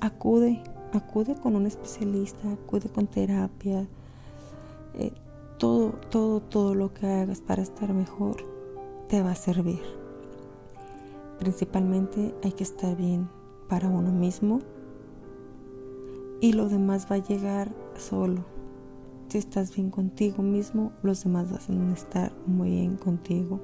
acude, 0.00 0.62
acude 0.92 1.34
con 1.36 1.54
un 1.54 1.66
especialista, 1.66 2.50
acude 2.52 2.88
con 2.88 3.06
terapia. 3.06 3.86
Eh, 4.94 5.12
todo, 5.58 5.92
todo, 6.10 6.40
todo 6.40 6.74
lo 6.74 6.92
que 6.92 7.06
hagas 7.06 7.40
para 7.40 7.62
estar 7.62 7.92
mejor 7.92 8.36
te 9.08 9.22
va 9.22 9.32
a 9.32 9.36
servir. 9.36 9.82
Principalmente 11.38 12.34
hay 12.42 12.52
que 12.52 12.64
estar 12.64 12.96
bien 12.96 13.28
para 13.68 13.88
uno 13.88 14.10
mismo 14.10 14.60
y 16.40 16.52
lo 16.52 16.68
demás 16.68 17.06
va 17.10 17.16
a 17.16 17.18
llegar 17.18 17.74
solo. 17.96 18.44
Si 19.28 19.38
estás 19.38 19.74
bien 19.74 19.90
contigo 19.90 20.42
mismo, 20.42 20.92
los 21.02 21.24
demás 21.24 21.50
van 21.68 21.90
a 21.90 21.94
estar 21.94 22.32
muy 22.46 22.70
bien 22.70 22.96
contigo. 22.96 23.60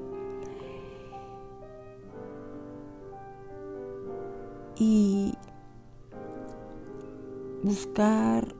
Y 4.76 5.34
buscar 7.62 8.54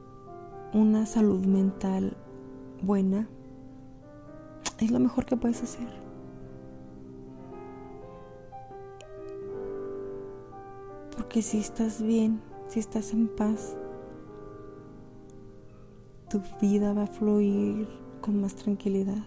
una 0.73 1.07
salud 1.07 1.45
mental 1.47 2.17
buena 2.83 3.27
es 4.79 4.91
lo 4.91 4.99
mejor 4.99 5.25
que 5.25 5.37
puedes 5.37 5.63
hacer. 5.63 5.89
Porque 11.17 11.43
si 11.43 11.59
estás 11.59 12.03
bien, 12.03 12.41
si 12.69 12.81
estás 12.81 13.13
en 13.13 13.29
paz, 13.29 13.77
tu 16.31 16.41
vida 16.61 16.93
va 16.93 17.03
a 17.03 17.07
fluir 17.09 17.89
con 18.21 18.41
más 18.41 18.55
tranquilidad. 18.55 19.25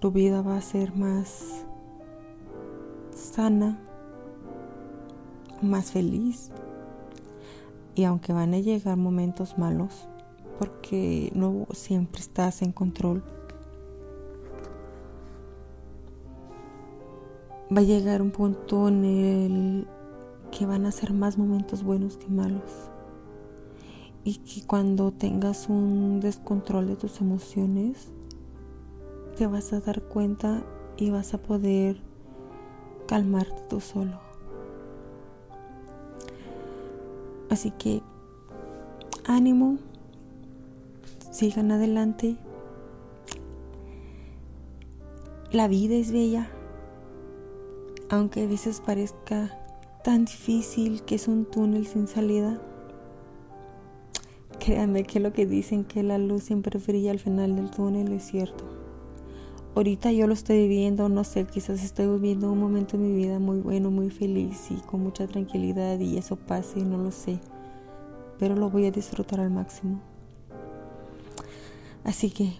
Tu 0.00 0.10
vida 0.10 0.40
va 0.40 0.56
a 0.56 0.62
ser 0.62 0.96
más 0.96 1.66
sana, 3.14 3.78
más 5.60 5.90
feliz. 5.90 6.50
Y 7.94 8.04
aunque 8.04 8.32
van 8.32 8.54
a 8.54 8.60
llegar 8.60 8.96
momentos 8.96 9.58
malos, 9.58 10.08
porque 10.58 11.30
no 11.34 11.66
siempre 11.72 12.22
estás 12.22 12.62
en 12.62 12.72
control, 12.72 13.22
va 17.70 17.80
a 17.80 17.84
llegar 17.84 18.22
un 18.22 18.30
punto 18.30 18.88
en 18.88 19.04
el 19.04 19.86
que 20.50 20.64
van 20.64 20.86
a 20.86 20.92
ser 20.92 21.12
más 21.12 21.36
momentos 21.36 21.82
buenos 21.82 22.16
que 22.16 22.28
malos 22.28 22.90
y 24.24 24.36
que 24.38 24.66
cuando 24.66 25.12
tengas 25.12 25.68
un 25.68 26.20
descontrol 26.20 26.88
de 26.88 26.96
tus 26.96 27.20
emociones, 27.20 28.08
te 29.36 29.46
vas 29.46 29.72
a 29.72 29.80
dar 29.80 30.02
cuenta 30.02 30.62
y 30.96 31.10
vas 31.10 31.32
a 31.34 31.38
poder 31.38 32.00
calmarte 33.06 33.62
tú 33.68 33.80
solo. 33.80 34.18
Así 37.50 37.70
que 37.70 38.02
ánimo, 39.24 39.78
sigan 41.30 41.70
adelante. 41.72 42.36
La 45.50 45.68
vida 45.68 45.94
es 45.94 46.12
bella, 46.12 46.50
aunque 48.10 48.42
a 48.42 48.46
veces 48.46 48.80
parezca 48.80 49.58
tan 50.04 50.24
difícil 50.24 51.02
que 51.04 51.14
es 51.14 51.28
un 51.28 51.44
túnel 51.46 51.86
sin 51.86 52.06
salida. 52.06 52.60
Créanme 54.68 55.04
que 55.04 55.18
lo 55.18 55.32
que 55.32 55.46
dicen 55.46 55.82
que 55.82 56.02
la 56.02 56.18
luz 56.18 56.42
siempre 56.42 56.78
brilla 56.78 57.10
al 57.10 57.18
final 57.18 57.56
del 57.56 57.70
túnel 57.70 58.12
es 58.12 58.24
cierto. 58.24 58.66
Ahorita 59.74 60.12
yo 60.12 60.26
lo 60.26 60.34
estoy 60.34 60.58
viviendo, 60.58 61.08
no 61.08 61.24
sé, 61.24 61.46
quizás 61.46 61.82
estoy 61.82 62.06
viviendo 62.06 62.52
un 62.52 62.60
momento 62.60 62.96
en 62.96 63.02
mi 63.04 63.16
vida 63.16 63.38
muy 63.38 63.60
bueno, 63.60 63.90
muy 63.90 64.10
feliz 64.10 64.70
y 64.70 64.74
con 64.82 65.02
mucha 65.02 65.26
tranquilidad 65.26 65.98
y 66.00 66.18
eso 66.18 66.36
pase, 66.36 66.84
no 66.84 66.98
lo 66.98 67.12
sé. 67.12 67.40
Pero 68.38 68.56
lo 68.56 68.68
voy 68.68 68.84
a 68.84 68.90
disfrutar 68.90 69.40
al 69.40 69.48
máximo. 69.48 70.02
Así 72.04 72.30
que 72.30 72.52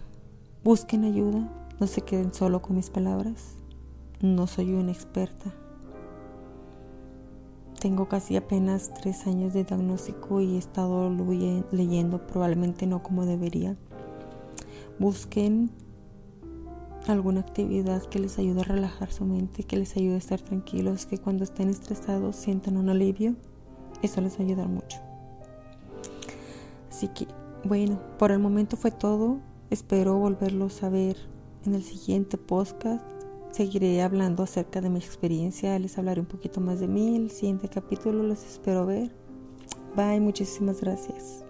busquen 0.63 1.03
ayuda, 1.03 1.47
no 1.79 1.85
se 1.85 2.01
queden 2.01 2.33
solo 2.33 2.63
con 2.63 2.75
mis 2.75 2.89
palabras. 2.89 3.53
No 4.19 4.47
soy 4.47 4.73
una 4.73 4.93
experta, 4.93 5.53
tengo 7.79 8.07
casi 8.07 8.35
apenas 8.35 8.93
tres 8.93 9.25
años 9.25 9.53
de 9.53 9.63
diagnóstico 9.63 10.41
y 10.41 10.55
he 10.55 10.57
estado 10.57 11.09
leyendo, 11.71 12.27
probablemente 12.27 12.85
no 12.85 13.01
como 13.01 13.25
debería. 13.25 13.77
Busquen 14.99 15.71
alguna 17.07 17.39
actividad 17.39 18.03
que 18.03 18.19
les 18.19 18.37
ayude 18.37 18.61
a 18.61 18.65
relajar 18.65 19.11
su 19.11 19.25
mente, 19.25 19.63
que 19.63 19.77
les 19.77 19.95
ayude 19.95 20.15
a 20.15 20.17
estar 20.17 20.41
tranquilos, 20.41 21.05
que 21.05 21.17
cuando 21.17 21.43
estén 21.43 21.69
estresados 21.69 22.35
sientan 22.35 22.77
un 22.77 22.89
alivio. 22.89 23.35
Eso 24.01 24.21
les 24.21 24.37
va 24.37 24.43
a 24.43 24.47
ayudar 24.47 24.67
mucho. 24.67 24.99
Así 26.89 27.07
que, 27.07 27.27
bueno, 27.63 27.99
por 28.17 28.31
el 28.31 28.39
momento 28.39 28.77
fue 28.77 28.91
todo. 28.91 29.39
Espero 29.69 30.17
volverlos 30.17 30.83
a 30.83 30.89
ver 30.89 31.17
en 31.65 31.75
el 31.75 31.83
siguiente 31.83 32.37
podcast 32.37 33.18
seguiré 33.59 34.01
hablando 34.01 34.41
acerca 34.43 34.79
de 34.79 34.89
mi 34.89 34.99
experiencia, 34.99 35.77
les 35.79 35.97
hablaré 35.97 36.21
un 36.21 36.27
poquito 36.27 36.61
más 36.61 36.79
de 36.79 36.87
mí. 36.87 37.17
El 37.17 37.29
siguiente 37.29 37.67
capítulo 37.67 38.23
los 38.23 38.45
espero 38.45 38.85
ver. 38.85 39.11
Bye, 39.97 40.21
muchísimas 40.21 40.79
gracias. 40.79 41.43